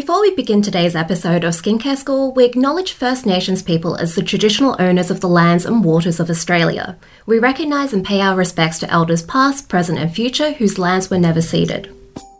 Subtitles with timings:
[0.00, 4.22] Before we begin today's episode of Skincare School, we acknowledge First Nations people as the
[4.22, 6.96] traditional owners of the lands and waters of Australia.
[7.26, 11.18] We recognise and pay our respects to elders past, present, and future whose lands were
[11.18, 11.94] never ceded.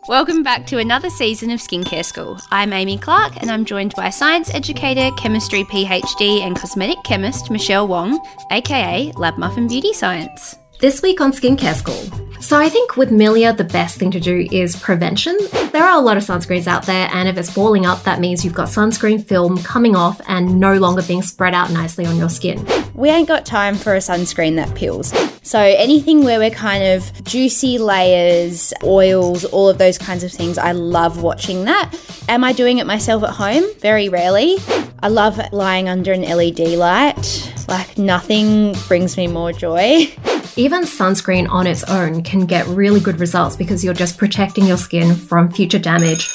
[0.07, 2.39] Welcome back to another season of Skincare School.
[2.49, 7.87] I'm Amy Clark and I'm joined by science educator, chemistry PhD, and cosmetic chemist Michelle
[7.87, 8.19] Wong,
[8.49, 10.55] aka Lab Muffin Beauty Science.
[10.81, 12.41] This week on Skincare School.
[12.41, 15.37] So, I think with milia, the best thing to do is prevention.
[15.71, 18.43] There are a lot of sunscreens out there, and if it's balling up, that means
[18.43, 22.29] you've got sunscreen film coming off and no longer being spread out nicely on your
[22.29, 22.65] skin.
[22.95, 25.13] We ain't got time for a sunscreen that peels.
[25.43, 30.57] So, anything where we're kind of juicy layers, oils, all of those kinds of things,
[30.57, 31.93] I love watching that.
[32.27, 33.65] Am I doing it myself at home?
[33.81, 34.57] Very rarely.
[35.03, 37.53] I love lying under an LED light.
[37.67, 40.11] Like, nothing brings me more joy.
[40.57, 44.77] Even sunscreen on its own can get really good results because you're just protecting your
[44.77, 46.27] skin from future damage.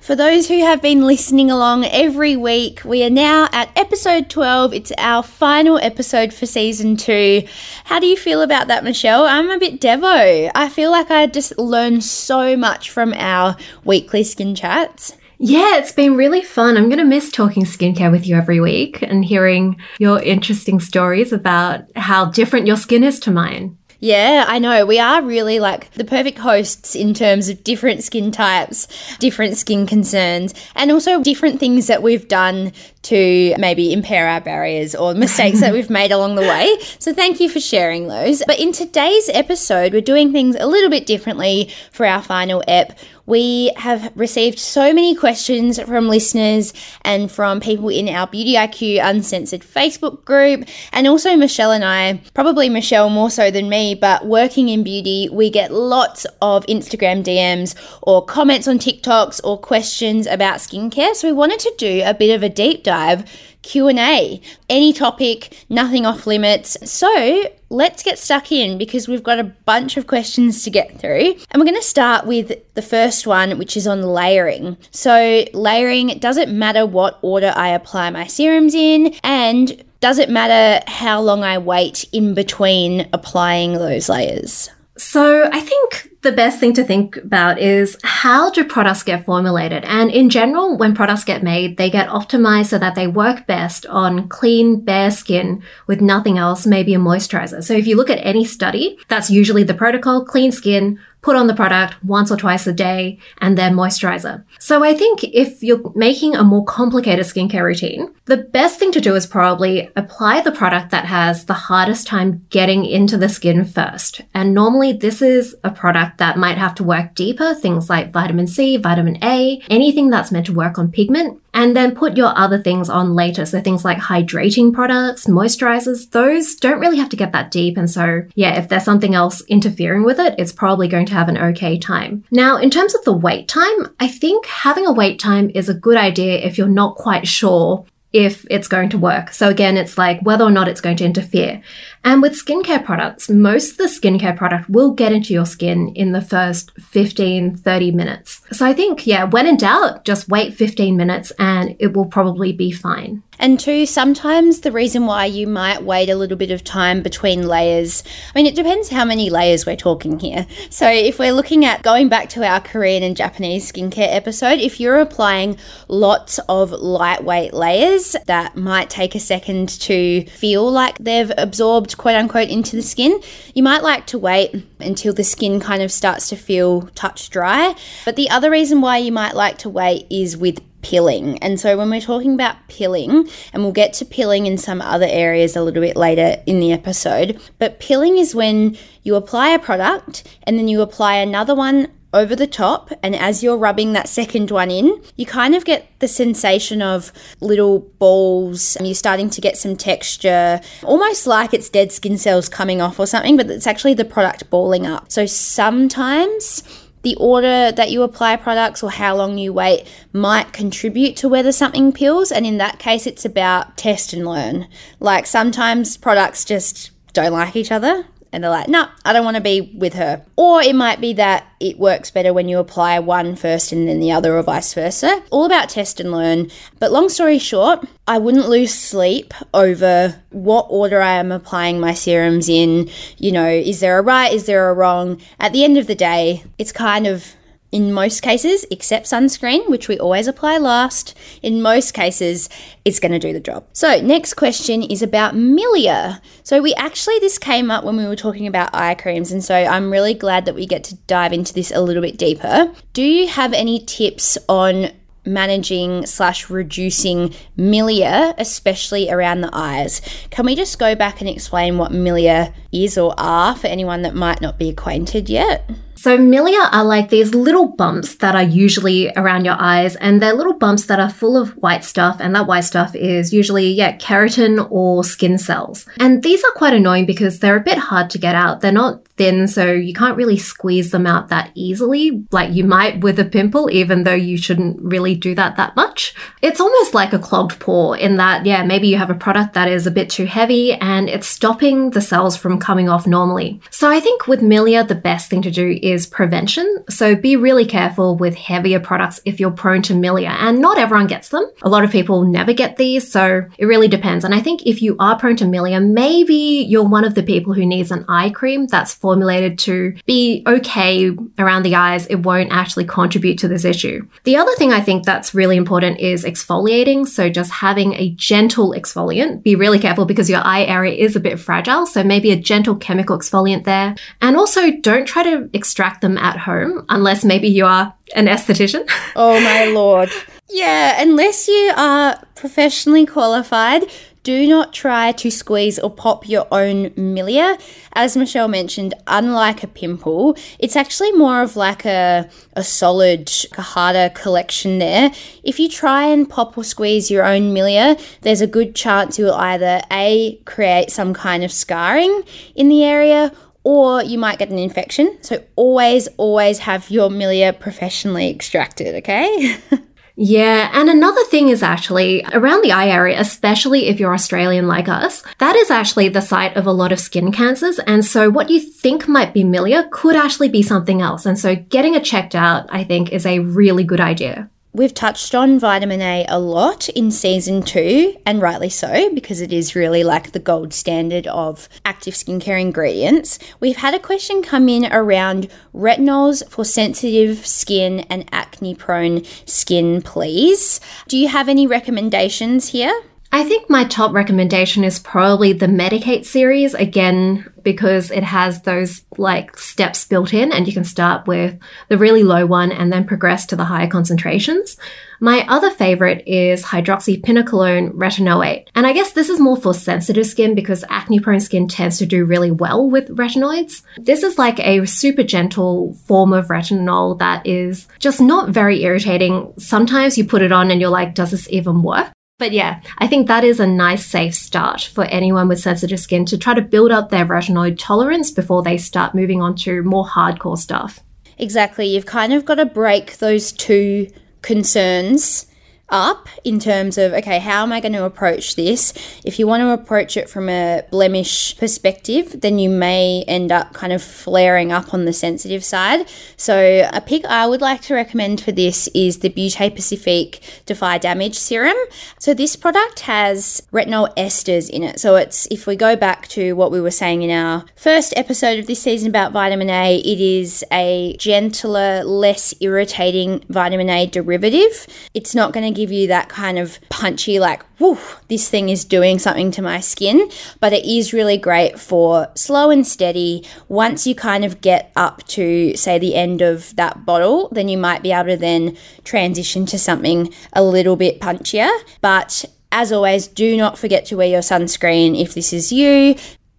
[0.00, 4.74] For those who have been listening along every week, we are now at episode 12.
[4.74, 7.44] It's our final episode for season two.
[7.84, 9.24] How do you feel about that, Michelle?
[9.24, 10.50] I'm a bit devo.
[10.54, 15.16] I feel like I just learned so much from our weekly skin chats.
[15.46, 16.78] Yeah, it's been really fun.
[16.78, 21.34] I'm going to miss talking skincare with you every week and hearing your interesting stories
[21.34, 23.76] about how different your skin is to mine.
[24.00, 24.86] Yeah, I know.
[24.86, 29.86] We are really like the perfect hosts in terms of different skin types, different skin
[29.86, 35.60] concerns, and also different things that we've done to maybe impair our barriers or mistakes
[35.60, 36.76] that we've made along the way.
[36.98, 38.42] So thank you for sharing those.
[38.46, 42.98] But in today's episode, we're doing things a little bit differently for our final ep.
[43.26, 49.00] We have received so many questions from listeners and from people in our Beauty IQ
[49.02, 50.68] Uncensored Facebook group.
[50.92, 55.28] And also, Michelle and I, probably Michelle more so than me, but working in beauty,
[55.32, 61.14] we get lots of Instagram DMs or comments on TikToks or questions about skincare.
[61.14, 63.24] So we wanted to do a bit of a deep dive
[63.64, 64.40] Q&A.
[64.68, 66.76] Any topic, nothing off limits.
[66.88, 71.34] So, let's get stuck in because we've got a bunch of questions to get through.
[71.50, 74.76] And we're going to start with the first one, which is on layering.
[74.90, 80.28] So, layering does it matter what order I apply my serums in and does it
[80.28, 84.68] matter how long I wait in between applying those layers?
[84.96, 89.84] So, I think the best thing to think about is how do products get formulated?
[89.84, 93.86] And in general, when products get made, they get optimized so that they work best
[93.86, 97.62] on clean, bare skin with nothing else, maybe a moisturizer.
[97.62, 101.46] So if you look at any study, that's usually the protocol, clean skin, put on
[101.46, 104.44] the product once or twice a day, and then moisturizer.
[104.58, 109.00] So I think if you're making a more complicated skincare routine, the best thing to
[109.00, 113.64] do is probably apply the product that has the hardest time getting into the skin
[113.64, 114.20] first.
[114.34, 118.46] And normally this is a product that might have to work deeper, things like vitamin
[118.46, 122.60] C, vitamin A, anything that's meant to work on pigment and then put your other
[122.60, 123.46] things on later.
[123.46, 127.76] So things like hydrating products, moisturizers, those don't really have to get that deep.
[127.78, 131.28] And so, yeah, if there's something else interfering with it, it's probably going to have
[131.28, 132.24] an okay time.
[132.30, 135.74] Now, in terms of the wait time, I think having a wait time is a
[135.74, 139.32] good idea if you're not quite sure if it's going to work.
[139.32, 141.60] So again, it's like whether or not it's going to interfere.
[142.04, 146.12] And with skincare products, most of the skincare product will get into your skin in
[146.12, 148.40] the first 15, 30 minutes.
[148.52, 152.52] So I think, yeah, when in doubt, just wait 15 minutes and it will probably
[152.52, 153.23] be fine.
[153.38, 157.46] And two, sometimes the reason why you might wait a little bit of time between
[157.46, 158.02] layers,
[158.34, 160.46] I mean, it depends how many layers we're talking here.
[160.70, 164.80] So if we're looking at going back to our Korean and Japanese skincare episode, if
[164.80, 165.56] you're applying
[165.88, 172.16] lots of lightweight layers that might take a second to feel like they've absorbed quote
[172.16, 173.20] unquote into the skin.
[173.54, 177.74] You might like to wait until the skin kind of starts to feel touch dry.
[178.04, 181.38] But the other reason why you might like to wait is with pilling.
[181.38, 185.08] And so when we're talking about pilling, and we'll get to pilling in some other
[185.08, 189.58] areas a little bit later in the episode, but pilling is when you apply a
[189.58, 194.08] product and then you apply another one over the top, and as you're rubbing that
[194.08, 199.28] second one in, you kind of get the sensation of little balls, and you're starting
[199.28, 203.50] to get some texture, almost like it's dead skin cells coming off or something, but
[203.50, 205.10] it's actually the product balling up.
[205.10, 206.62] So sometimes
[207.04, 211.52] the order that you apply products or how long you wait might contribute to whether
[211.52, 212.32] something peels.
[212.32, 214.66] And in that case, it's about test and learn.
[214.98, 219.24] Like sometimes products just don't like each other and they're like, no, nah, I don't
[219.24, 220.26] want to be with her.
[220.34, 224.00] Or it might be that it works better when you apply one first and then
[224.00, 225.22] the other, or vice versa.
[225.30, 226.50] All about test and learn.
[226.80, 231.94] But long story short, I wouldn't lose sleep over what order I am applying my
[231.94, 232.90] serums in.
[233.18, 234.32] You know, is there a right?
[234.32, 235.20] Is there a wrong?
[235.38, 237.36] At the end of the day, it's kind of
[237.74, 241.12] in most cases, except sunscreen, which we always apply last,
[241.42, 242.48] in most cases,
[242.84, 243.66] it's going to do the job.
[243.72, 246.20] So, next question is about milia.
[246.44, 249.56] So, we actually, this came up when we were talking about eye creams, and so
[249.56, 252.72] I'm really glad that we get to dive into this a little bit deeper.
[252.92, 254.90] Do you have any tips on
[255.26, 260.00] managing slash reducing milia, especially around the eyes.
[260.30, 264.14] Can we just go back and explain what milia is or are for anyone that
[264.14, 265.70] might not be acquainted yet?
[266.04, 270.34] So, milia are like these little bumps that are usually around your eyes, and they're
[270.34, 273.96] little bumps that are full of white stuff, and that white stuff is usually, yeah,
[273.96, 275.86] keratin or skin cells.
[275.98, 278.60] And these are quite annoying because they're a bit hard to get out.
[278.60, 283.00] They're not thin, so you can't really squeeze them out that easily, like you might
[283.00, 286.14] with a pimple, even though you shouldn't really do that that much.
[286.42, 289.68] It's almost like a clogged pore in that, yeah, maybe you have a product that
[289.68, 293.60] is a bit too heavy and it's stopping the cells from coming off normally.
[293.70, 296.84] So I think with milia, the best thing to do is prevention.
[296.88, 301.06] So be really careful with heavier products if you're prone to milia, and not everyone
[301.06, 301.44] gets them.
[301.62, 304.24] A lot of people never get these, so it really depends.
[304.24, 307.52] And I think if you are prone to milia, maybe you're one of the people
[307.52, 312.50] who needs an eye cream that's formulated to be okay around the eyes, it won't
[312.50, 314.08] actually contribute to this issue.
[314.22, 317.06] The other thing I think that's really important is exfoliating.
[317.06, 319.42] So just having a gentle exfoliant.
[319.42, 321.84] Be really careful because your eye area is a bit fragile.
[321.84, 323.94] So maybe a gentle chemical exfoliant there.
[324.22, 328.90] And also don't try to extract them at home unless maybe you are an esthetician.
[329.16, 330.10] Oh my lord.
[330.50, 333.90] Yeah, unless you are professionally qualified,
[334.24, 337.60] do not try to squeeze or pop your own milia.
[337.92, 344.10] As Michelle mentioned, unlike a pimple, it's actually more of like a, a solid, harder
[344.14, 345.12] collection there.
[345.44, 349.34] If you try and pop or squeeze your own milia, there's a good chance you'll
[349.34, 352.22] either A, create some kind of scarring
[352.56, 353.30] in the area,
[353.62, 355.18] or you might get an infection.
[355.20, 359.58] So always, always have your milia professionally extracted, okay?
[360.16, 364.88] Yeah, and another thing is actually around the eye area, especially if you're Australian like
[364.88, 367.80] us, that is actually the site of a lot of skin cancers.
[367.80, 371.26] And so what you think might be milia could actually be something else.
[371.26, 374.50] And so getting it checked out, I think, is a really good idea.
[374.76, 379.52] We've touched on vitamin A a lot in season two, and rightly so, because it
[379.52, 383.38] is really like the gold standard of active skincare ingredients.
[383.60, 390.02] We've had a question come in around retinols for sensitive skin and acne prone skin,
[390.02, 390.80] please.
[391.06, 393.00] Do you have any recommendations here?
[393.34, 399.02] I think my top recommendation is probably the Medik8 series, again, because it has those
[399.18, 401.58] like steps built in and you can start with
[401.88, 404.76] the really low one and then progress to the higher concentrations.
[405.18, 408.68] My other favorite is hydroxypinacolone retinoate.
[408.76, 412.06] And I guess this is more for sensitive skin because acne prone skin tends to
[412.06, 413.82] do really well with retinoids.
[413.96, 419.52] This is like a super gentle form of retinol that is just not very irritating.
[419.58, 422.12] Sometimes you put it on and you're like, does this even work?
[422.38, 426.24] But yeah, I think that is a nice safe start for anyone with sensitive skin
[426.26, 430.06] to try to build up their retinoid tolerance before they start moving on to more
[430.06, 431.00] hardcore stuff.
[431.38, 431.86] Exactly.
[431.86, 434.08] You've kind of got to break those two
[434.42, 435.46] concerns
[435.90, 438.92] up in terms of okay how am i going to approach this?
[439.24, 443.72] If you want to approach it from a blemish perspective then you may end up
[443.74, 446.08] kind of flaring up on the sensitive side.
[446.36, 450.98] So a pick i would like to recommend for this is the beauté pacifique defy
[450.98, 451.76] damage serum.
[452.18, 455.00] So this product has retinol esters in it.
[455.00, 458.58] So it's if we go back to what we were saying in our first episode
[458.58, 464.86] of this season about vitamin a it is a gentler less irritating vitamin a derivative.
[465.12, 468.84] It's not going to give you that kind of punchy, like, whoo, this thing is
[468.84, 470.30] doing something to my skin.
[470.60, 473.46] But it is really great for slow and steady.
[473.68, 477.78] Once you kind of get up to, say, the end of that bottle, then you
[477.78, 481.70] might be able to then transition to something a little bit punchier.
[482.00, 486.16] But as always, do not forget to wear your sunscreen if this is you.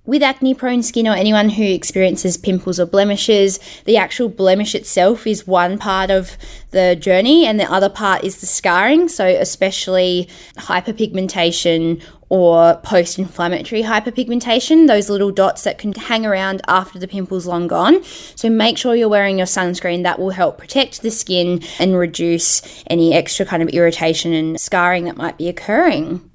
[0.08, 5.26] With acne prone skin or anyone who experiences pimples or blemishes, the actual blemish itself
[5.26, 6.38] is one part of
[6.70, 9.08] the journey, and the other part is the scarring.
[9.08, 17.00] So, especially hyperpigmentation or post inflammatory hyperpigmentation, those little dots that can hang around after
[17.00, 18.04] the pimple's long gone.
[18.04, 20.04] So, make sure you're wearing your sunscreen.
[20.04, 25.06] That will help protect the skin and reduce any extra kind of irritation and scarring
[25.06, 26.30] that might be occurring.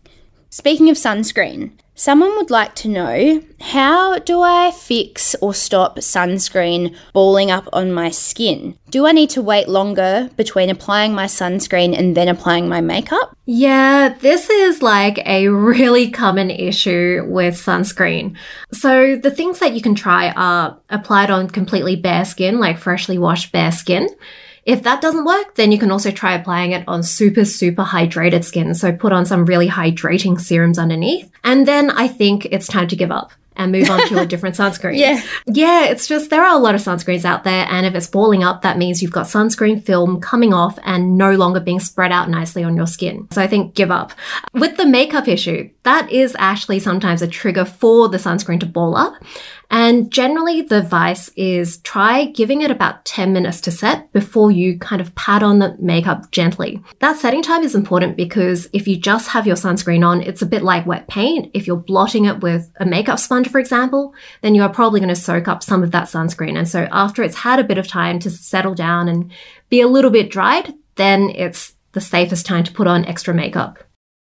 [0.51, 6.97] Speaking of sunscreen, Someone would like to know how do I fix or stop sunscreen
[7.13, 8.79] balling up on my skin?
[8.89, 13.37] Do I need to wait longer between applying my sunscreen and then applying my makeup?
[13.45, 18.35] Yeah, this is like a really common issue with sunscreen.
[18.73, 23.19] So, the things that you can try are applied on completely bare skin, like freshly
[23.19, 24.09] washed bare skin.
[24.65, 28.45] If that doesn't work, then you can also try applying it on super, super hydrated
[28.45, 28.75] skin.
[28.75, 31.31] So put on some really hydrating serums underneath.
[31.45, 34.57] And then I think it's time to give up and move on to a different
[34.57, 34.97] sunscreen.
[34.97, 35.23] Yeah.
[35.47, 38.43] Yeah, it's just there are a lot of sunscreens out there, and if it's balling
[38.43, 42.31] up, that means you've got sunscreen film coming off and no longer being spread out
[42.31, 43.29] nicely on your skin.
[43.31, 44.13] So I think give up.
[44.55, 48.97] With the makeup issue, that is actually sometimes a trigger for the sunscreen to ball
[48.97, 49.15] up.
[49.71, 54.79] And generally, the advice is try giving it about 10 minutes to set before you
[54.79, 56.83] kind of pat on the makeup gently.
[56.99, 60.47] That setting time is important because if you just have your sunscreen on, it's a
[60.47, 61.53] bit like wet paint.
[61.55, 64.13] If you're blotting it with a makeup sponge, for example,
[64.43, 66.59] then you are probably going to soak up some of that sunscreen.
[66.59, 69.31] And so after it's had a bit of time to settle down and
[69.69, 73.79] be a little bit dried, then it's the safest time to put on extra makeup.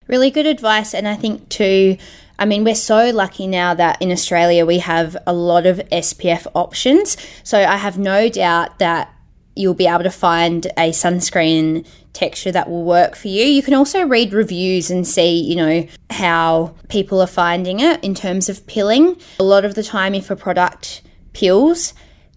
[0.06, 0.94] Really good advice.
[0.94, 1.96] And I think, too,
[2.38, 6.46] I mean, we're so lucky now that in Australia we have a lot of SPF
[6.54, 7.16] options.
[7.42, 9.12] So I have no doubt that
[9.56, 13.44] you'll be able to find a sunscreen texture that will work for you.
[13.44, 18.14] You can also read reviews and see, you know, how people are finding it in
[18.14, 19.16] terms of peeling.
[19.40, 21.02] A lot of the time, if a product
[21.32, 21.92] peels,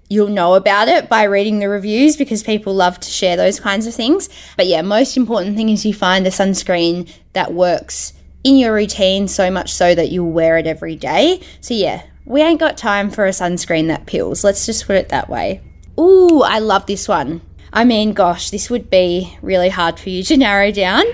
[0.10, 3.86] you'll know about it by reading the reviews because people love to share those kinds
[3.86, 4.28] of things.
[4.58, 9.28] But yeah, most important thing is you find a sunscreen that works in your routine
[9.28, 11.42] so much so that you'll wear it every day.
[11.60, 14.44] So, yeah, we ain't got time for a sunscreen that peels.
[14.44, 15.62] Let's just put it that way.
[16.00, 17.42] Ooh, I love this one.
[17.74, 21.06] I mean, gosh, this would be really hard for you to narrow down.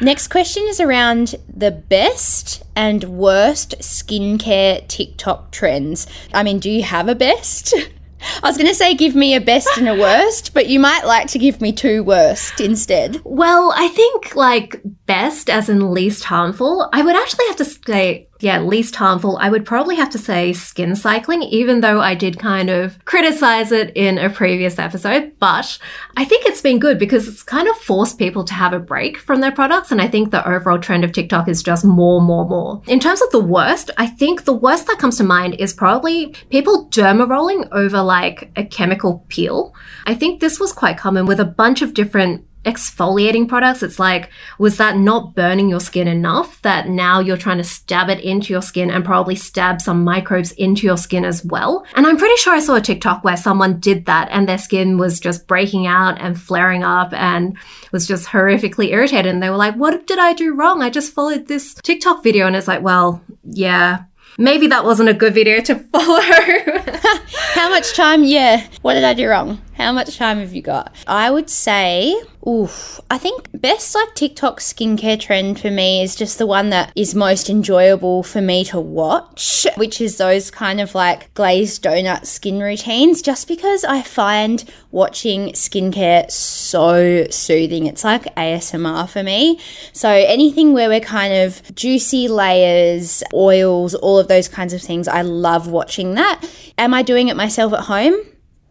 [0.00, 6.06] Next question is around the best and worst skincare TikTok trends.
[6.32, 7.74] I mean, do you have a best?
[8.42, 11.04] I was going to say give me a best and a worst, but you might
[11.04, 13.20] like to give me two worst instead.
[13.24, 18.28] Well, I think like best as in least harmful, I would actually have to say
[18.40, 22.38] yeah, least harmful, I would probably have to say skin cycling, even though I did
[22.38, 25.32] kind of criticize it in a previous episode.
[25.38, 25.78] But
[26.16, 29.18] I think it's been good because it's kind of forced people to have a break
[29.18, 29.92] from their products.
[29.92, 32.82] And I think the overall trend of TikTok is just more, more, more.
[32.86, 36.34] In terms of the worst, I think the worst that comes to mind is probably
[36.50, 39.74] people derma rolling over like a chemical peel.
[40.06, 44.30] I think this was quite common with a bunch of different exfoliating products, it's like,
[44.58, 48.52] was that not burning your skin enough that now you're trying to stab it into
[48.52, 51.84] your skin and probably stab some microbes into your skin as well?
[51.94, 54.98] And I'm pretty sure I saw a TikTok where someone did that and their skin
[54.98, 57.56] was just breaking out and flaring up and
[57.92, 59.32] was just horrifically irritated.
[59.32, 60.82] And they were like, what did I do wrong?
[60.82, 62.46] I just followed this TikTok video.
[62.46, 64.04] And it's like, well, yeah,
[64.38, 66.20] maybe that wasn't a good video to follow.
[67.54, 68.24] How much time?
[68.24, 68.66] Yeah.
[68.82, 69.60] What did I do wrong?
[69.76, 70.94] How much time have you got?
[71.06, 72.14] I would say,
[72.46, 76.92] oof, I think best like TikTok skincare trend for me is just the one that
[76.94, 82.24] is most enjoyable for me to watch, which is those kind of like glazed donut
[82.24, 87.86] skin routines, just because I find watching skincare so soothing.
[87.86, 89.58] It's like ASMR for me.
[89.92, 95.08] So anything where we're kind of juicy layers, oils, all of those kinds of things,
[95.08, 96.48] I love watching that.
[96.78, 98.14] Am I doing it myself at home?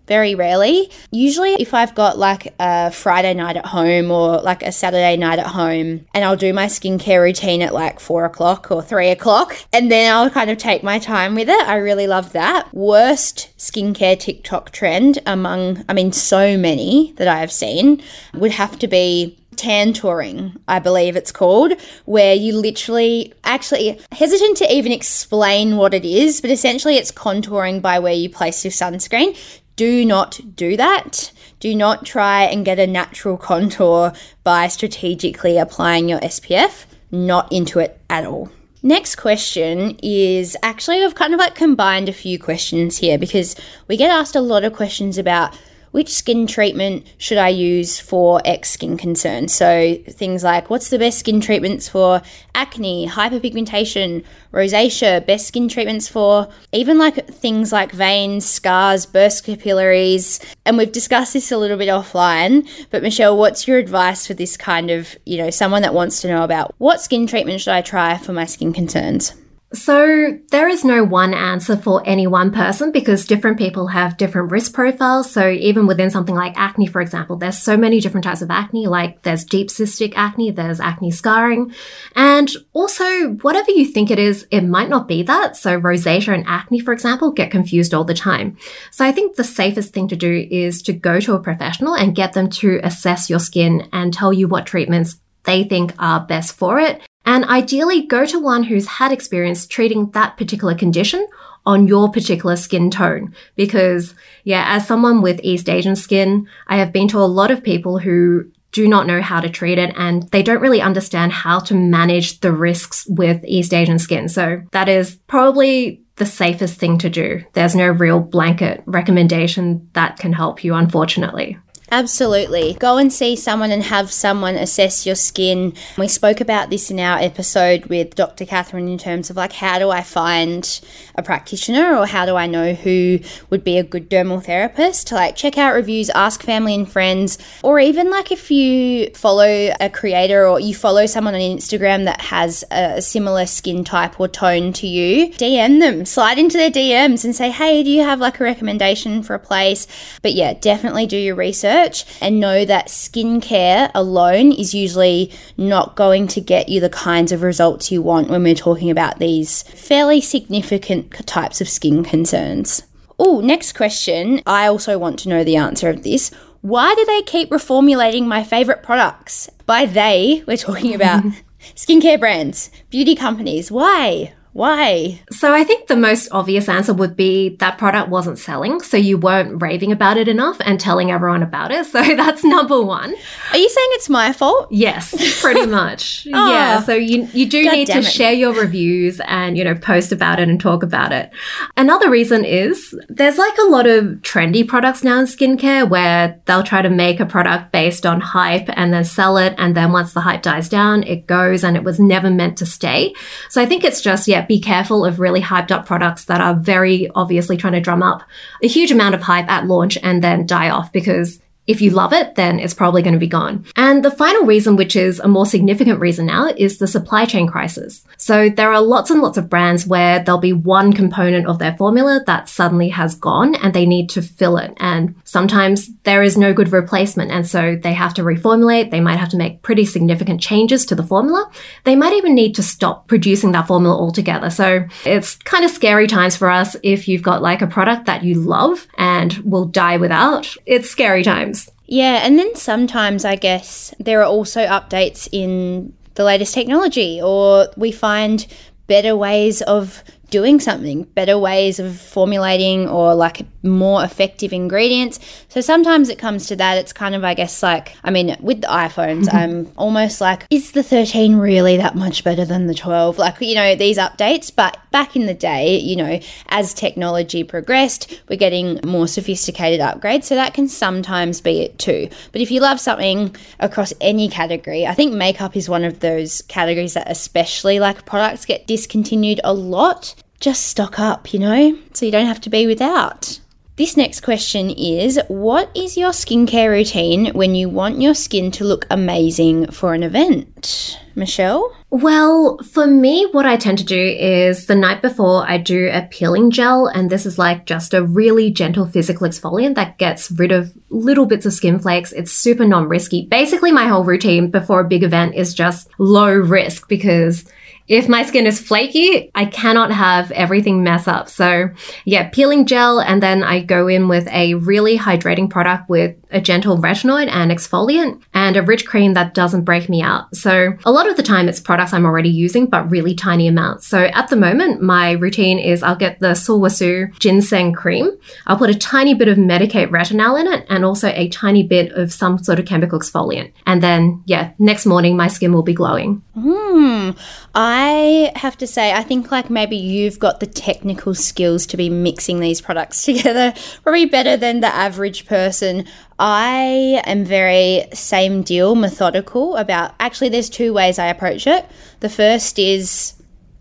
[0.08, 0.90] Very rarely.
[1.12, 5.40] Usually, if I've got like a Friday night at home or like a Saturday night
[5.40, 9.56] at home, and I'll do my skincare routine at like four o'clock or three o'clock,
[9.72, 11.68] and then I'll kind of take my time with it.
[11.68, 12.74] I really love that.
[12.74, 18.02] Worst skincare TikTok trend among, I mean, so many that I have seen
[18.34, 21.74] would have to be tan touring, I believe it's called,
[22.06, 27.82] where you literally actually hesitant to even explain what it is, but essentially it's contouring
[27.82, 29.38] by where you place your sunscreen
[29.76, 31.32] do not do that.
[31.60, 34.14] Do not try and get a natural contour
[34.44, 36.86] by strategically applying your SPF.
[37.12, 38.52] Not into it at all.
[38.82, 43.56] Next question is actually, I've kind of like combined a few questions here because
[43.88, 45.58] we get asked a lot of questions about
[45.94, 49.48] which skin treatment should I use for X skin concern?
[49.48, 52.22] So things like what's the best skin treatments for
[52.56, 60.40] acne, hyperpigmentation, rosacea, best skin treatments for even like things like veins, scars, burst capillaries.
[60.66, 64.58] And we've discussed this a little bit offline, but Michelle, what's your advice for this
[64.58, 67.82] kind of, you know, someone that wants to know about what skin treatment should I
[67.82, 69.34] try for my skin concerns?
[69.76, 74.52] So, there is no one answer for any one person because different people have different
[74.52, 75.32] risk profiles.
[75.32, 78.86] So, even within something like acne, for example, there's so many different types of acne,
[78.86, 81.74] like there's deep cystic acne, there's acne scarring,
[82.16, 85.58] and also whatever you think it is, it might not be that.
[85.58, 88.58] So, rosacea and acne, for example, get confused all the time.
[88.92, 92.16] So, I think the safest thing to do is to go to a professional and
[92.16, 95.16] get them to assess your skin and tell you what treatments
[95.46, 100.12] they think are best for it and ideally go to one who's had experience treating
[100.12, 101.28] that particular condition
[101.66, 103.34] on your particular skin tone.
[103.56, 107.64] Because yeah, as someone with East Asian skin, I have been to a lot of
[107.64, 111.60] people who do not know how to treat it and they don't really understand how
[111.60, 114.28] to manage the risks with East Asian skin.
[114.28, 117.44] So that is probably the safest thing to do.
[117.54, 121.58] There's no real blanket recommendation that can help you, unfortunately.
[121.94, 122.74] Absolutely.
[122.74, 125.76] Go and see someone and have someone assess your skin.
[125.96, 128.48] We spoke about this in our episode with Dr.
[128.48, 130.82] Catherine in terms of like how do I find
[131.14, 133.20] a practitioner or how do I know who
[133.52, 137.80] would be a good dermal therapist like check out reviews, ask family and friends, or
[137.80, 142.64] even like if you follow a creator or you follow someone on Instagram that has
[142.72, 147.36] a similar skin type or tone to you, DM them, slide into their DMs and
[147.36, 149.86] say, hey, do you have like a recommendation for a place?
[150.24, 155.96] But yeah, definitely do your research research and know that skincare alone is usually not
[155.96, 159.64] going to get you the kinds of results you want when we're talking about these
[159.64, 162.84] fairly significant types of skin concerns.
[163.20, 164.42] Oh, next question.
[164.46, 166.32] I also want to know the answer of this.
[166.62, 169.50] Why do they keep reformulating my favorite products?
[169.66, 171.24] By they, we're talking about
[171.76, 173.72] skincare brands, beauty companies.
[173.72, 174.34] Why?
[174.54, 175.20] Why?
[175.32, 179.18] So I think the most obvious answer would be that product wasn't selling, so you
[179.18, 181.84] weren't raving about it enough and telling everyone about it.
[181.94, 183.14] So that's number one.
[183.52, 184.68] Are you saying it's my fault?
[184.72, 186.28] Yes, pretty much.
[186.34, 186.82] oh, yeah.
[186.82, 188.04] So you you do God need to it.
[188.06, 191.30] share your reviews and you know post about it and talk about it.
[191.78, 196.64] Another reason is there's like a lot of trendy products now in skincare where they'll
[196.64, 200.14] try to make a product based on hype and then sell it, and then once
[200.14, 203.14] the hype dies down, it goes and it was never meant to stay.
[203.50, 206.56] So I think it's just yeah be careful of really hyped up products that are
[206.56, 208.24] very obviously trying to drum up
[208.62, 212.14] a huge amount of hype at launch and then die off because if you love
[212.14, 213.66] it, then it's probably going to be gone.
[213.76, 217.48] And the final reason, which is a more significant reason now, is the supply chain
[217.48, 218.04] crisis.
[218.18, 221.76] So there are lots and lots of brands where there'll be one component of their
[221.78, 224.74] formula that suddenly has gone and they need to fill it.
[224.78, 227.32] And sometimes there is no good replacement.
[227.32, 228.92] And so they have to reformulate.
[228.92, 231.50] They might have to make pretty significant changes to the formula.
[231.86, 234.50] They might even need to stop producing that formula altogether.
[234.50, 238.24] So it's kind of scary times for us if you've got like a product that
[238.24, 240.56] you love and will die without.
[240.66, 241.63] It's scary times.
[241.86, 247.68] Yeah, and then sometimes I guess there are also updates in the latest technology, or
[247.76, 248.46] we find
[248.88, 255.20] better ways of doing something, better ways of formulating or like more effective ingredients.
[255.48, 256.80] So sometimes it comes to that.
[256.80, 259.38] It's kind of, I guess, like, I mean, with the iPhones, mm-hmm.
[259.38, 263.20] I'm almost like, is the 13 really that much better than the 12?
[263.20, 264.52] Like, you know, these updates.
[264.54, 270.24] But back in the day, you know, as technology progressed, we're getting more sophisticated upgrades.
[270.24, 272.10] So that can sometimes be it too.
[272.32, 276.42] But if you love something across any category, I think makeup is one of those
[276.42, 282.06] categories that especially like products get discontinued a lot just stock up, you know, so
[282.06, 283.40] you don't have to be without.
[283.78, 288.66] This next question is What is your skincare routine when you want your skin to
[288.66, 291.00] look amazing for an event?
[291.16, 291.74] Michelle?
[291.90, 296.08] Well, for me, what I tend to do is the night before I do a
[296.12, 300.52] peeling gel, and this is like just a really gentle physical exfoliant that gets rid
[300.52, 302.12] of little bits of skin flakes.
[302.12, 303.28] It's super non risky.
[303.28, 307.46] Basically, my whole routine before a big event is just low risk because
[307.88, 311.30] if my skin is flaky, I cannot have everything mess up.
[311.30, 311.70] So
[312.06, 316.42] yeah, peeling gel and then I go in with a really hydrating product with a
[316.42, 320.36] gentle retinoid and exfoliant and a rich cream that doesn't break me out.
[320.36, 323.88] So a lot of the time it's products I'm already using, but really tiny amounts.
[323.88, 328.12] So at the moment, my routine is I'll get the Sulwhasoo ginseng cream.
[328.48, 331.92] I'll put a tiny bit of Medik8 retinol in it and also a tiny bit
[331.94, 333.52] of some sort of chemical exfoliant.
[333.66, 336.24] And then, yeah, next morning my skin will be glowing.
[336.34, 337.12] Hmm.
[337.56, 341.90] I have to say, I think like maybe you've got the technical skills to be
[341.90, 345.86] mixing these products together probably better than the average person.
[346.20, 351.66] I am very same deal, methodical about actually, there's two ways I approach it.
[352.02, 353.14] The first is,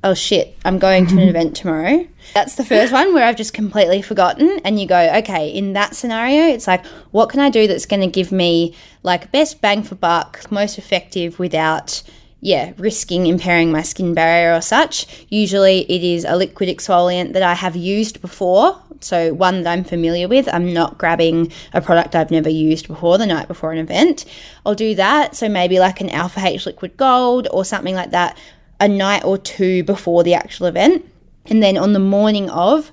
[0.05, 2.07] oh shit, I'm going to an event tomorrow.
[2.35, 4.61] That's the first one where I've just completely forgotten.
[4.65, 8.03] And you go, okay, in that scenario, it's like, what can I do that's going
[8.03, 12.03] to give me like best bang for buck, most effective without
[12.45, 15.25] yeah, risking impairing my skin barrier or such.
[15.29, 19.85] Usually it is a liquid exfoliant that I have used before, so one that I'm
[19.85, 20.49] familiar with.
[20.53, 24.25] I'm not grabbing a product I've never used before the night before an event.
[24.65, 28.38] I'll do that, so maybe like an Alpha H liquid gold or something like that
[28.81, 31.09] a night or two before the actual event.
[31.47, 32.93] And then on the morning of,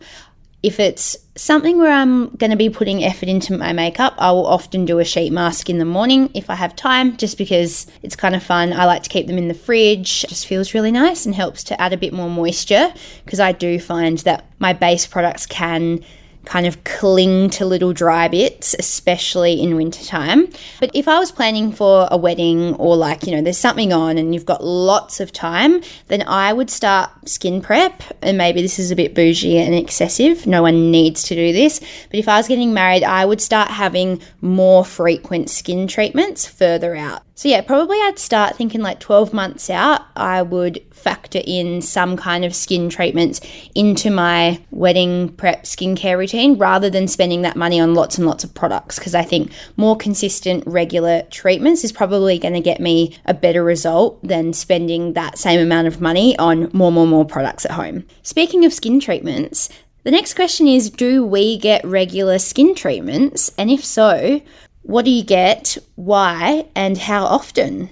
[0.62, 4.46] If it's something where I'm going to be putting effort into my makeup, I will
[4.46, 8.18] often do a sheet mask in the morning if I have time, just because it's
[8.18, 8.74] kind of fun.
[8.74, 10.26] I like to keep them in the fridge.
[10.26, 12.94] It just feels really nice and helps to add a bit more moisture
[13.24, 16.04] because I do find that my base products can
[16.46, 20.48] kind of cling to little dry bits, especially in wintertime.
[20.80, 24.18] But if I was planning for a wedding or like, you know, there's something on
[24.18, 28.02] and you've got lots of time, then I would start skin prep.
[28.22, 30.48] And maybe this is a bit bougie and excessive.
[30.48, 31.80] No one needs to do this.
[32.10, 36.96] But if I was getting married, I would start having more frequent skin treatments further
[36.96, 37.24] out.
[37.36, 42.18] So, yeah, probably I'd start thinking like 12 months out, I would factor in some
[42.18, 43.40] kind of skin treatments
[43.74, 48.44] into my wedding prep skincare routine rather than spending that money on lots and lots
[48.44, 48.98] of products.
[48.98, 53.64] Because I think more consistent, regular treatments is probably going to get me a better
[53.64, 58.06] result than spending that same amount of money on more, more, more products at home.
[58.24, 59.70] Speaking of skin treatments,
[60.04, 63.52] the next question is Do we get regular skin treatments?
[63.58, 64.42] And if so,
[64.82, 67.90] what do you get, why, and how often?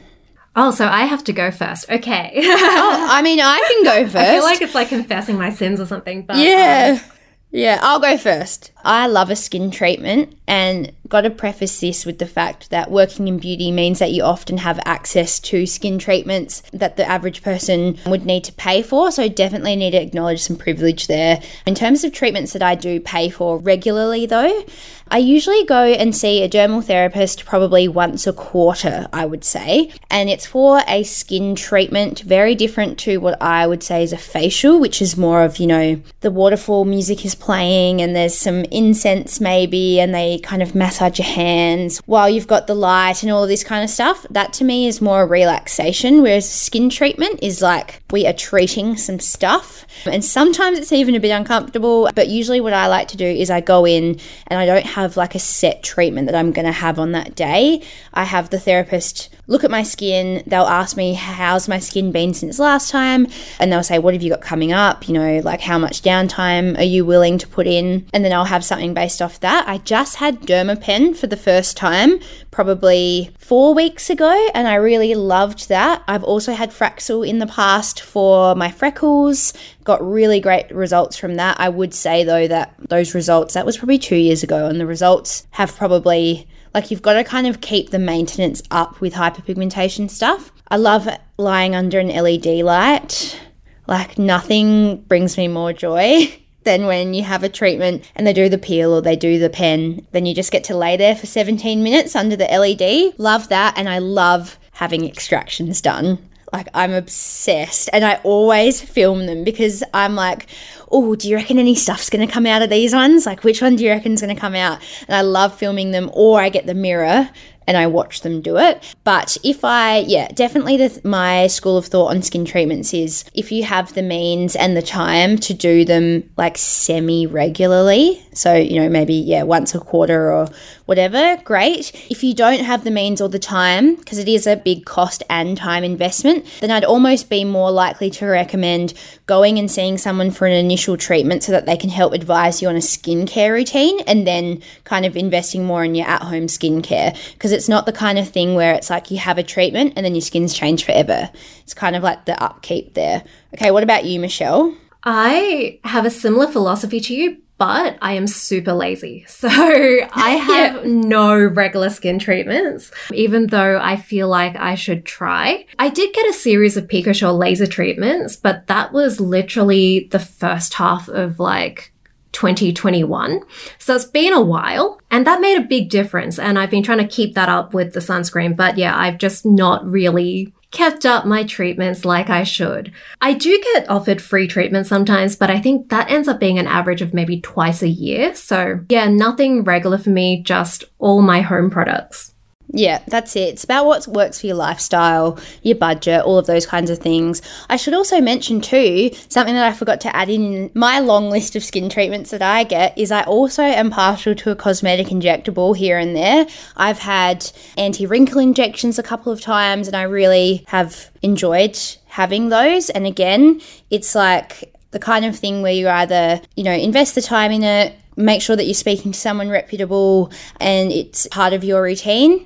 [0.56, 1.88] Oh, so I have to go first.
[1.88, 2.32] Okay.
[2.36, 4.16] oh, I mean, I can go first.
[4.16, 6.24] I feel like it's like confessing my sins or something.
[6.24, 7.12] But yeah, um,
[7.52, 8.72] yeah, I'll go first.
[8.84, 13.28] I love a skin treatment, and got to preface this with the fact that working
[13.28, 17.98] in beauty means that you often have access to skin treatments that the average person
[18.06, 19.12] would need to pay for.
[19.12, 21.42] So, definitely need to acknowledge some privilege there.
[21.66, 24.66] In terms of treatments that I do pay for regularly, though,
[25.10, 29.94] I usually go and see a dermal therapist probably once a quarter, I would say.
[30.12, 34.18] And it's for a skin treatment, very different to what I would say is a
[34.18, 38.64] facial, which is more of, you know, the waterfall music is playing and there's some
[38.66, 43.32] incense maybe, and they kind of massage your hands while you've got the light and
[43.32, 44.26] all this kind of stuff.
[44.30, 49.20] That to me is more relaxation, whereas skin treatment is like we are treating some
[49.20, 49.86] stuff.
[50.06, 53.50] And sometimes it's even a bit uncomfortable, but usually what I like to do is
[53.50, 56.72] I go in and I don't have like a set treatment that I'm going to
[56.72, 57.84] have on that day.
[58.14, 60.44] I have the therapist look at my skin.
[60.46, 63.28] They'll ask me, How's my skin been since last time?
[63.60, 65.08] And they'll say, What have you got coming up?
[65.08, 68.08] You know, like how much downtime are you willing to put in?
[68.14, 69.68] And then I'll have something based off that.
[69.68, 72.20] I just had Dermapen for the first time,
[72.52, 76.04] probably four weeks ago, and I really loved that.
[76.08, 81.36] I've also had Fraxel in the past for my freckles, got really great results from
[81.36, 81.60] that.
[81.60, 84.86] I would say though that those results, that was probably two years ago, and the
[84.86, 90.10] results have probably like you've got to kind of keep the maintenance up with hyperpigmentation
[90.10, 90.52] stuff.
[90.68, 93.40] I love lying under an LED light.
[93.88, 96.28] Like nothing brings me more joy
[96.68, 99.50] than when you have a treatment and they do the peel or they do the
[99.50, 100.06] pen.
[100.12, 103.18] Then you just get to lay there for 17 minutes under the LED.
[103.18, 103.78] Love that.
[103.78, 106.20] And I love having extractions done.
[106.52, 110.48] Like I'm obsessed and I always film them because I'm like,
[110.92, 113.26] oh, do you reckon any stuff's going to come out of these ones?
[113.26, 114.80] Like which one do you reckon is going to come out?
[115.08, 117.30] And I love filming them or I get the mirror
[117.68, 118.96] and I watch them do it.
[119.04, 123.52] But if I, yeah, definitely the, my school of thought on skin treatments is if
[123.52, 128.80] you have the means and the time to do them like semi regularly, so, you
[128.80, 130.48] know, maybe, yeah, once a quarter or
[130.88, 131.94] whatever, great.
[132.10, 135.22] If you don't have the means or the time, because it is a big cost
[135.30, 138.94] and time investment, then I'd almost be more likely to recommend
[139.28, 142.70] going and seeing someone for an initial treatment so that they can help advise you
[142.70, 147.16] on a skincare routine and then kind of investing more in your at home skincare.
[147.34, 150.06] Because it's not the kind of thing where it's like you have a treatment and
[150.06, 151.30] then your skin's changed forever.
[151.60, 153.24] It's kind of like the upkeep there.
[153.54, 154.74] Okay, what about you, Michelle?
[155.04, 159.26] I have a similar philosophy to you, but I am super lazy.
[159.38, 160.82] So I have yeah.
[160.86, 165.66] no regular skin treatments, even though I feel like I should try.
[165.78, 170.74] I did get a series of PicoSure laser treatments, but that was literally the first
[170.74, 171.94] half of like
[172.32, 173.42] 2021.
[173.78, 176.40] So it's been a while and that made a big difference.
[176.40, 178.56] And I've been trying to keep that up with the sunscreen.
[178.56, 182.92] But yeah, I've just not really kept up my treatments like I should.
[183.22, 186.68] I do get offered free treatment sometimes, but I think that ends up being an
[186.68, 188.36] average of maybe twice a year.
[188.36, 192.34] So, yeah, nothing regular for me, just all my home products.
[192.74, 193.50] Yeah, that's it.
[193.50, 197.42] It's about what works for your lifestyle, your budget, all of those kinds of things.
[197.70, 201.56] I should also mention, too, something that I forgot to add in my long list
[201.56, 205.78] of skin treatments that I get is I also am partial to a cosmetic injectable
[205.78, 206.46] here and there.
[206.76, 212.50] I've had anti wrinkle injections a couple of times and I really have enjoyed having
[212.50, 212.90] those.
[212.90, 217.22] And again, it's like the kind of thing where you either, you know, invest the
[217.22, 221.64] time in it, make sure that you're speaking to someone reputable and it's part of
[221.64, 222.46] your routine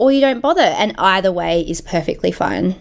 [0.00, 2.74] or you don't bother, and either way is perfectly fine.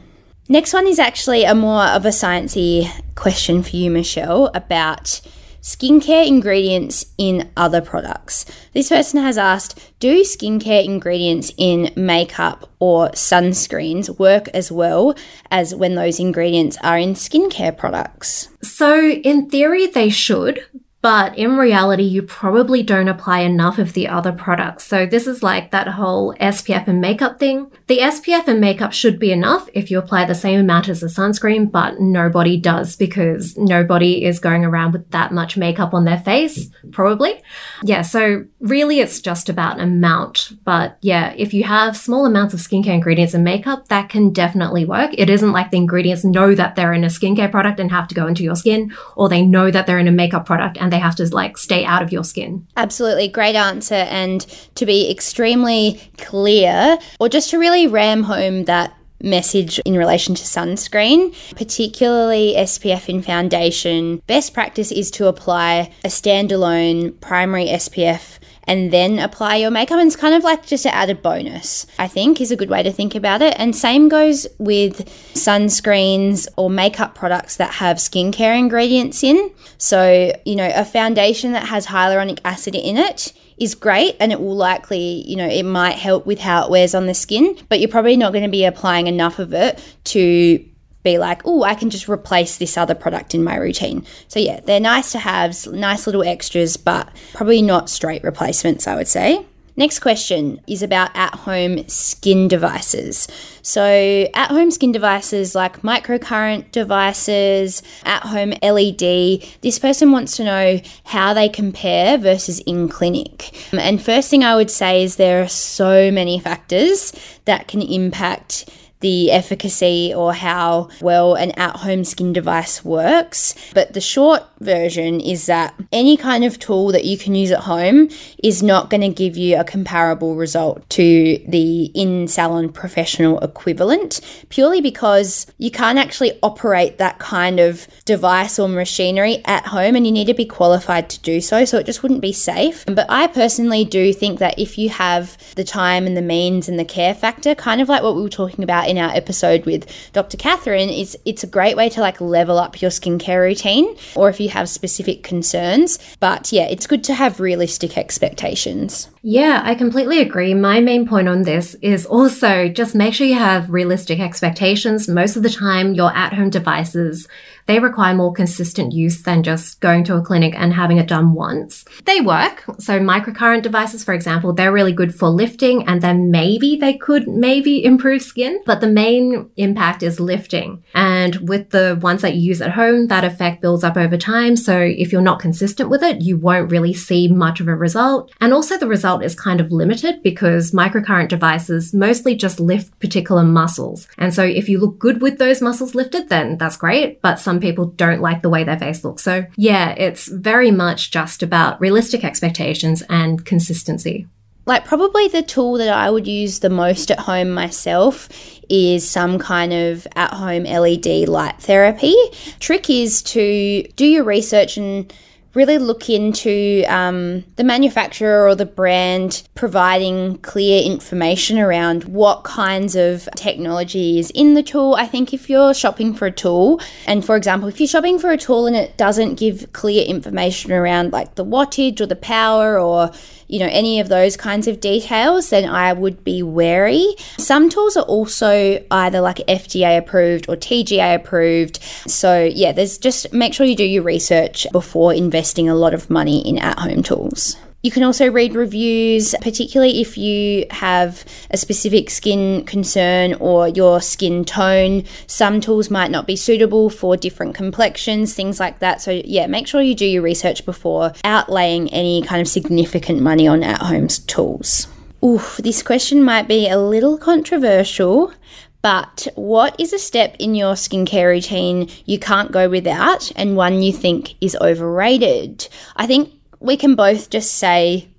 [0.47, 5.19] Next one is actually a more of a sciencey question for you, Michelle, about
[5.61, 8.45] skincare ingredients in other products.
[8.73, 15.13] This person has asked Do skincare ingredients in makeup or sunscreens work as well
[15.51, 18.47] as when those ingredients are in skincare products?
[18.63, 20.65] So, in theory, they should,
[21.01, 24.83] but in reality, you probably don't apply enough of the other products.
[24.83, 27.71] So this is like that whole SPF and makeup thing.
[27.87, 31.07] The SPF and makeup should be enough if you apply the same amount as the
[31.07, 36.19] sunscreen, but nobody does because nobody is going around with that much makeup on their
[36.19, 37.41] face, probably.
[37.83, 40.51] Yeah, so really it's just about amount.
[40.65, 44.83] But yeah, if you have small amounts of skincare ingredients and makeup, that can definitely
[44.83, 45.11] work.
[45.17, 48.15] It isn't like the ingredients know that they're in a skincare product and have to
[48.15, 50.93] go into your skin, or they know that they're in a makeup product and and
[50.95, 52.65] they have to like stay out of your skin.
[52.75, 53.27] Absolutely.
[53.27, 53.93] Great answer.
[53.93, 54.41] And
[54.73, 60.43] to be extremely clear, or just to really ram home that message in relation to
[60.43, 64.21] sunscreen, particularly SPF in foundation.
[64.27, 68.38] Best practice is to apply a standalone primary SPF
[68.69, 69.97] and then apply your makeup.
[69.97, 72.83] And it's kind of like just an added bonus, I think, is a good way
[72.83, 73.55] to think about it.
[73.57, 79.51] And same goes with sunscreens or makeup products that have skincare ingredients in.
[79.79, 84.39] So, you know, a foundation that has hyaluronic acid in it is great and it
[84.39, 87.79] will likely, you know, it might help with how it wears on the skin, but
[87.79, 90.63] you're probably not going to be applying enough of it to
[91.13, 94.05] be like, oh, I can just replace this other product in my routine.
[94.27, 98.95] So, yeah, they're nice to have, nice little extras, but probably not straight replacements, I
[98.95, 99.45] would say.
[99.79, 103.29] Next question is about at home skin devices.
[103.61, 110.43] So, at home skin devices like microcurrent devices, at home LED, this person wants to
[110.43, 113.55] know how they compare versus in clinic.
[113.71, 117.13] Um, and first thing I would say is there are so many factors
[117.45, 118.69] that can impact
[119.01, 123.55] the efficacy or how well an at home skin device works.
[123.73, 127.61] But the short version is that any kind of tool that you can use at
[127.61, 128.09] home
[128.43, 134.19] is not going to give you a comparable result to the in salon professional equivalent,
[134.49, 140.05] purely because you can't actually operate that kind of device or machinery at home and
[140.05, 141.63] you need to be qualified to do so.
[141.63, 142.83] So it just wouldn't be safe.
[142.85, 146.77] But I personally do think that if you have the time and the means and
[146.77, 149.87] the care factor, kind of like what we were talking about in our episode with
[150.13, 150.35] Dr.
[150.35, 154.39] Catherine, is it's a great way to like level up your skincare routine or if
[154.39, 155.99] you have specific concerns.
[156.19, 159.09] But yeah, it's good to have realistic expectations.
[159.21, 160.53] Yeah, I completely agree.
[160.53, 165.07] My main point on this is also just make sure you have realistic expectations.
[165.07, 167.27] Most of the time, your at home devices
[167.69, 171.33] they require more consistent use than just going to a clinic and having it done
[171.33, 171.85] once.
[172.05, 172.65] They work.
[172.79, 177.27] So microcurrent devices, for example, they're really good for lifting and then maybe they could
[177.27, 180.83] maybe improve skin, but the main impact is lifting.
[180.95, 184.55] And with the ones that you use at home, that effect builds up over time.
[184.55, 188.31] So if you're not consistent with it, you won't really see much of a result.
[188.41, 193.43] And also the result is kind of limited because microcurrent devices mostly just lift particular
[193.43, 194.07] muscles.
[194.17, 197.21] And so if you look good with those muscles lifted, then that's great.
[197.21, 199.23] But some people don't like the way their face looks.
[199.23, 204.27] So yeah, it's very much just about realistic expectations and consistency.
[204.65, 208.29] Like, probably the tool that I would use the most at home myself
[208.69, 212.15] is some kind of at home LED light therapy.
[212.59, 215.11] Trick is to do your research and
[215.53, 222.95] really look into um, the manufacturer or the brand providing clear information around what kinds
[222.95, 224.95] of technology is in the tool.
[224.95, 228.31] I think if you're shopping for a tool, and for example, if you're shopping for
[228.31, 232.79] a tool and it doesn't give clear information around like the wattage or the power
[232.79, 233.11] or
[233.49, 237.15] you know, any of those kinds of details, then I would be wary.
[237.37, 241.81] Some tools are also either like FDA approved or TGA approved.
[242.07, 246.09] So, yeah, there's just make sure you do your research before investing a lot of
[246.09, 247.57] money in at home tools.
[247.81, 254.01] You can also read reviews, particularly if you have a specific skin concern or your
[254.01, 255.05] skin tone.
[255.27, 259.01] Some tools might not be suitable for different complexions, things like that.
[259.01, 263.47] So, yeah, make sure you do your research before outlaying any kind of significant money
[263.47, 264.87] on at home tools.
[265.23, 268.33] Oof, this question might be a little controversial,
[268.81, 273.81] but what is a step in your skincare routine you can't go without and one
[273.81, 275.67] you think is overrated?
[275.95, 278.09] I think we can both just say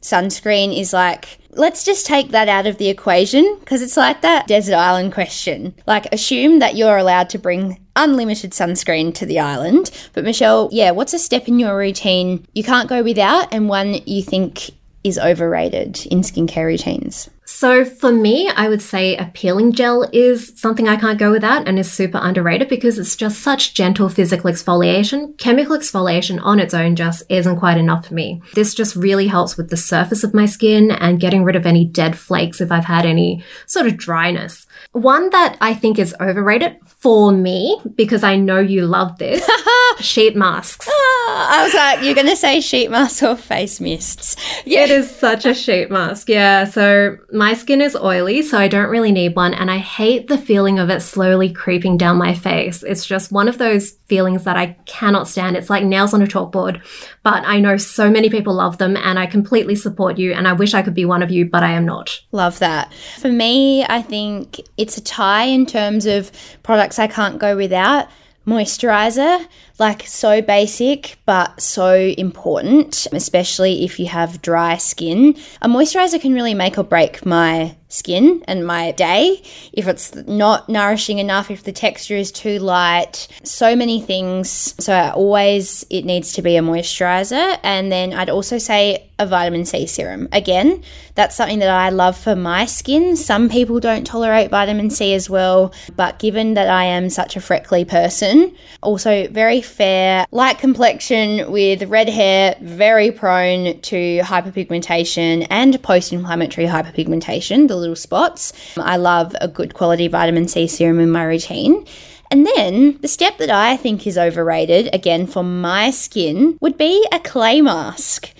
[0.00, 4.46] sunscreen is like, let's just take that out of the equation because it's like that
[4.46, 5.74] desert island question.
[5.86, 9.90] Like, assume that you're allowed to bring unlimited sunscreen to the island.
[10.12, 13.94] But, Michelle, yeah, what's a step in your routine you can't go without and one
[14.06, 14.70] you think
[15.04, 17.30] is overrated in skincare routines?
[17.50, 21.66] So for me, I would say a peeling gel is something I can't go without
[21.66, 25.36] and is super underrated because it's just such gentle physical exfoliation.
[25.38, 28.42] Chemical exfoliation on its own just isn't quite enough for me.
[28.54, 31.86] This just really helps with the surface of my skin and getting rid of any
[31.86, 34.66] dead flakes if I've had any sort of dryness.
[34.92, 39.48] One that I think is overrated for me, because I know you love this,
[40.00, 40.88] sheet masks.
[40.90, 44.34] Ah, I was like, you're going to say sheet masks or face mists.
[44.64, 44.84] Yeah.
[44.84, 46.28] It is such a sheet mask.
[46.28, 46.64] Yeah.
[46.64, 49.52] So my skin is oily, so I don't really need one.
[49.52, 52.82] And I hate the feeling of it slowly creeping down my face.
[52.82, 55.56] It's just one of those feelings that I cannot stand.
[55.56, 56.82] It's like nails on a chalkboard.
[57.28, 60.32] But I know so many people love them and I completely support you.
[60.32, 62.22] And I wish I could be one of you, but I am not.
[62.32, 62.90] Love that.
[63.18, 68.08] For me, I think it's a tie in terms of products I can't go without
[68.46, 69.46] moisturizer,
[69.78, 75.36] like so basic but so important, especially if you have dry skin.
[75.60, 79.42] A moisturizer can really make or break my skin and my day.
[79.72, 84.74] If it's not nourishing enough, if the texture is too light, so many things.
[84.78, 87.58] So always it needs to be a moisturizer.
[87.62, 90.28] And then I'd also say a vitamin C serum.
[90.30, 90.82] Again,
[91.16, 93.16] that's something that I love for my skin.
[93.16, 97.40] Some people don't tolerate vitamin C as well, but given that I am such a
[97.40, 105.82] freckly person, also very fair, light complexion with red hair, very prone to hyperpigmentation and
[105.82, 108.52] post inflammatory hyperpigmentation, the little spots.
[108.76, 111.86] I love a good quality vitamin C serum in my routine.
[112.30, 117.06] And then the step that I think is overrated, again for my skin, would be
[117.10, 118.34] a clay mask.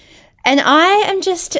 [0.44, 1.56] And I am just,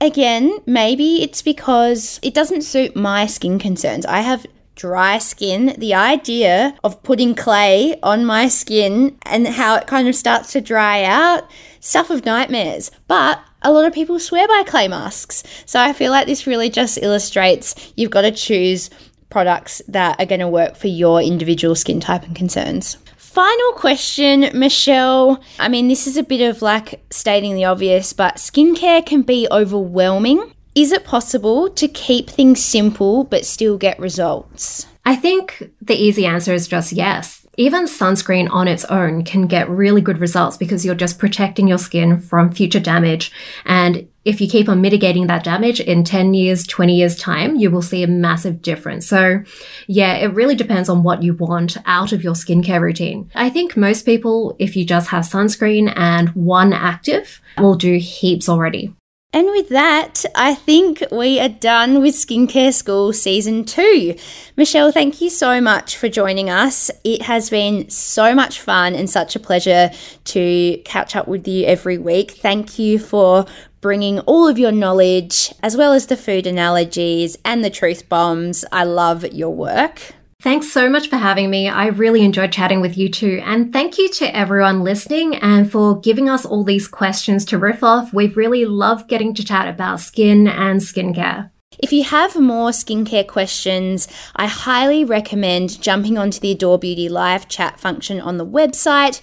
[0.00, 4.04] again, maybe it's because it doesn't suit my skin concerns.
[4.06, 9.86] I have dry skin, the idea of putting clay on my skin and how it
[9.86, 12.90] kind of starts to dry out, stuff of nightmares.
[13.06, 15.42] But a lot of people swear by clay masks.
[15.66, 18.90] So I feel like this really just illustrates you've got to choose
[19.28, 22.96] products that are going to work for your individual skin type and concerns.
[23.16, 25.40] Final question, Michelle.
[25.58, 29.46] I mean, this is a bit of like stating the obvious, but skincare can be
[29.52, 30.52] overwhelming.
[30.74, 34.86] Is it possible to keep things simple but still get results?
[35.04, 37.39] I think the easy answer is just yes.
[37.60, 41.76] Even sunscreen on its own can get really good results because you're just protecting your
[41.76, 43.30] skin from future damage.
[43.66, 47.70] And if you keep on mitigating that damage in 10 years, 20 years time, you
[47.70, 49.06] will see a massive difference.
[49.06, 49.42] So
[49.86, 53.30] yeah, it really depends on what you want out of your skincare routine.
[53.34, 58.48] I think most people, if you just have sunscreen and one active, will do heaps
[58.48, 58.94] already.
[59.32, 64.16] And with that, I think we are done with Skincare School Season 2.
[64.56, 66.90] Michelle, thank you so much for joining us.
[67.04, 69.92] It has been so much fun and such a pleasure
[70.24, 72.32] to catch up with you every week.
[72.32, 73.46] Thank you for
[73.80, 78.64] bringing all of your knowledge, as well as the food analogies and the truth bombs.
[78.72, 80.12] I love your work.
[80.42, 81.68] Thanks so much for having me.
[81.68, 83.42] I really enjoyed chatting with you too.
[83.44, 87.82] And thank you to everyone listening and for giving us all these questions to riff
[87.82, 88.14] off.
[88.14, 91.50] We've really loved getting to chat about skin and skincare.
[91.78, 97.46] If you have more skincare questions, I highly recommend jumping onto the Adore Beauty live
[97.48, 99.20] chat function on the website.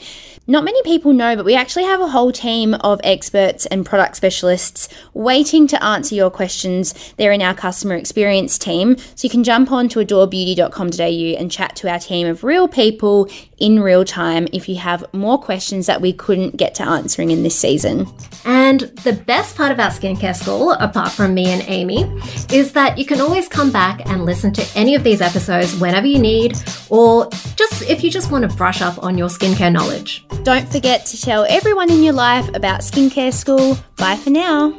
[0.50, 4.16] Not many people know, but we actually have a whole team of experts and product
[4.16, 6.94] specialists waiting to answer your questions.
[7.18, 8.98] They're in our customer experience team.
[8.98, 13.30] So you can jump on to adorebeauty.com.au and chat to our team of real people
[13.58, 17.44] in real time if you have more questions that we couldn't get to answering in
[17.44, 18.08] this season.
[18.46, 22.04] And the best part about Skincare School, apart from me and Amy,
[22.52, 26.08] is that you can always come back and listen to any of these episodes whenever
[26.08, 26.58] you need,
[26.90, 30.26] or just if you just want to brush up on your skincare knowledge.
[30.44, 33.78] Don't forget to tell everyone in your life about Skincare School.
[33.98, 34.74] Bye for now.